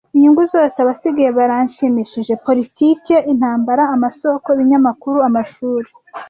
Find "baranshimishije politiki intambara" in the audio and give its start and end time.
1.39-3.83